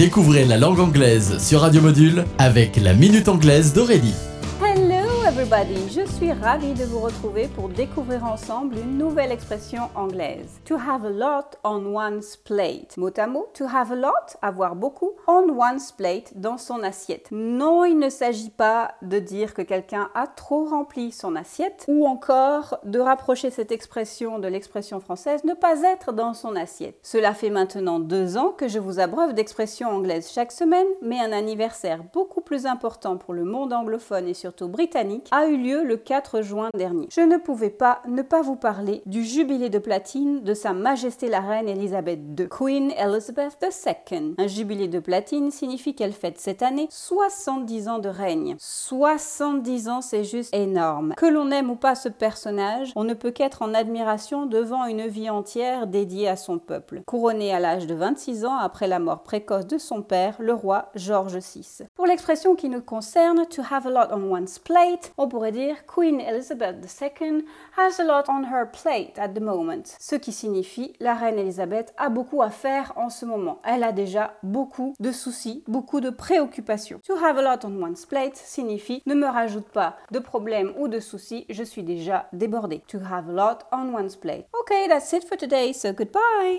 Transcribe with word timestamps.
Découvrez 0.00 0.46
la 0.46 0.56
langue 0.56 0.80
anglaise 0.80 1.36
sur 1.46 1.60
Radio 1.60 1.82
Module 1.82 2.24
avec 2.38 2.76
la 2.76 2.94
Minute 2.94 3.28
Anglaise 3.28 3.74
d'Aurélie. 3.74 4.29
Hello 5.20 5.28
everybody, 5.28 5.90
je 5.90 6.06
suis 6.06 6.32
ravie 6.32 6.72
de 6.72 6.84
vous 6.84 7.00
retrouver 7.00 7.46
pour 7.48 7.68
découvrir 7.68 8.24
ensemble 8.24 8.78
une 8.78 8.96
nouvelle 8.96 9.32
expression 9.32 9.90
anglaise. 9.94 10.60
To 10.64 10.76
have 10.76 11.04
a 11.04 11.10
lot 11.10 11.58
on 11.62 11.94
one's 11.94 12.36
plate. 12.36 12.96
Mot 12.96 13.10
à 13.18 13.26
mot, 13.26 13.46
to 13.52 13.66
have 13.66 13.92
a 13.92 13.96
lot, 13.96 14.38
avoir 14.40 14.76
beaucoup, 14.76 15.10
on 15.26 15.50
one's 15.50 15.92
plate, 15.92 16.32
dans 16.40 16.56
son 16.56 16.82
assiette. 16.82 17.28
Non, 17.32 17.84
il 17.84 17.98
ne 17.98 18.08
s'agit 18.08 18.48
pas 18.48 18.92
de 19.02 19.18
dire 19.18 19.52
que 19.52 19.60
quelqu'un 19.60 20.08
a 20.14 20.26
trop 20.26 20.64
rempli 20.64 21.12
son 21.12 21.36
assiette 21.36 21.84
ou 21.86 22.06
encore 22.06 22.78
de 22.84 22.98
rapprocher 22.98 23.50
cette 23.50 23.72
expression 23.72 24.38
de 24.38 24.48
l'expression 24.48 25.00
française 25.00 25.44
ne 25.44 25.52
pas 25.52 25.82
être 25.82 26.12
dans 26.12 26.32
son 26.32 26.56
assiette. 26.56 26.98
Cela 27.02 27.34
fait 27.34 27.50
maintenant 27.50 28.00
deux 28.00 28.38
ans 28.38 28.54
que 28.56 28.68
je 28.68 28.78
vous 28.78 29.00
abreuve 29.00 29.34
d'expressions 29.34 29.90
anglaises 29.90 30.30
chaque 30.32 30.52
semaine, 30.52 30.88
mais 31.02 31.20
un 31.20 31.32
anniversaire 31.32 32.04
beaucoup 32.14 32.39
plus 32.50 32.66
important 32.66 33.16
pour 33.16 33.32
le 33.32 33.44
monde 33.44 33.72
anglophone 33.72 34.26
et 34.26 34.34
surtout 34.34 34.66
britannique 34.66 35.28
a 35.30 35.46
eu 35.46 35.56
lieu 35.56 35.84
le 35.84 35.96
4 35.96 36.42
juin 36.42 36.68
dernier. 36.76 37.06
Je 37.08 37.20
ne 37.20 37.36
pouvais 37.36 37.70
pas 37.70 38.02
ne 38.08 38.22
pas 38.22 38.42
vous 38.42 38.56
parler 38.56 39.02
du 39.06 39.22
jubilé 39.22 39.68
de 39.68 39.78
platine 39.78 40.42
de 40.42 40.52
Sa 40.52 40.72
Majesté 40.72 41.28
la 41.28 41.38
Reine 41.38 41.68
Elisabeth 41.68 42.18
II, 42.36 42.48
Queen 42.48 42.90
Elizabeth 42.98 43.56
II. 43.62 44.34
Un 44.36 44.48
jubilé 44.48 44.88
de 44.88 44.98
platine 44.98 45.52
signifie 45.52 45.94
qu'elle 45.94 46.12
fête 46.12 46.40
cette 46.40 46.62
année 46.62 46.88
70 46.90 47.86
ans 47.86 47.98
de 48.00 48.08
règne. 48.08 48.56
70 48.58 49.88
ans, 49.88 50.00
c'est 50.00 50.24
juste 50.24 50.52
énorme. 50.52 51.14
Que 51.16 51.26
l'on 51.26 51.52
aime 51.52 51.70
ou 51.70 51.76
pas 51.76 51.94
ce 51.94 52.08
personnage, 52.08 52.90
on 52.96 53.04
ne 53.04 53.14
peut 53.14 53.30
qu'être 53.30 53.62
en 53.62 53.74
admiration 53.74 54.46
devant 54.46 54.86
une 54.86 55.06
vie 55.06 55.30
entière 55.30 55.86
dédiée 55.86 56.26
à 56.26 56.34
son 56.34 56.58
peuple. 56.58 57.02
Couronnée 57.06 57.54
à 57.54 57.60
l'âge 57.60 57.86
de 57.86 57.94
26 57.94 58.44
ans 58.44 58.56
après 58.56 58.88
la 58.88 58.98
mort 58.98 59.22
précoce 59.22 59.68
de 59.68 59.78
son 59.78 60.02
père, 60.02 60.34
le 60.40 60.52
roi 60.52 60.88
George 60.96 61.36
VI. 61.36 61.84
Pour 61.94 62.06
l'expression 62.06 62.39
qui 62.56 62.68
nous 62.68 62.80
concerne, 62.80 63.46
to 63.46 63.62
have 63.70 63.86
a 63.86 63.90
lot 63.90 64.08
on 64.12 64.30
one's 64.30 64.58
plate, 64.58 65.12
on 65.18 65.28
pourrait 65.28 65.52
dire 65.52 65.76
Queen 65.86 66.20
Elizabeth 66.20 66.76
II 67.00 67.44
has 67.76 68.00
a 68.00 68.04
lot 68.04 68.24
on 68.28 68.44
her 68.44 68.66
plate 68.66 69.18
at 69.18 69.28
the 69.28 69.40
moment. 69.40 69.82
Ce 69.98 70.16
qui 70.16 70.32
signifie 70.32 70.94
la 71.00 71.14
reine 71.14 71.38
Elisabeth 71.38 71.92
a 71.98 72.08
beaucoup 72.08 72.42
à 72.42 72.50
faire 72.50 72.92
en 72.96 73.10
ce 73.10 73.26
moment. 73.26 73.60
Elle 73.64 73.84
a 73.84 73.92
déjà 73.92 74.34
beaucoup 74.42 74.94
de 74.98 75.12
soucis, 75.12 75.62
beaucoup 75.68 76.00
de 76.00 76.10
préoccupations. 76.10 77.00
To 77.06 77.14
have 77.16 77.38
a 77.38 77.42
lot 77.42 77.64
on 77.64 77.82
one's 77.82 78.06
plate 78.06 78.36
signifie 78.36 79.02
ne 79.06 79.14
me 79.14 79.26
rajoute 79.26 79.68
pas 79.68 79.96
de 80.10 80.18
problèmes 80.18 80.72
ou 80.78 80.88
de 80.88 81.00
soucis, 81.00 81.46
je 81.50 81.62
suis 81.62 81.82
déjà 81.82 82.28
débordée. 82.32 82.82
To 82.88 82.98
have 82.98 83.28
a 83.28 83.32
lot 83.32 83.58
on 83.72 83.94
one's 83.94 84.16
plate. 84.16 84.46
Okay, 84.62 84.88
that's 84.88 85.12
it 85.12 85.24
for 85.24 85.36
today, 85.36 85.72
so 85.72 85.92
goodbye. 85.92 86.48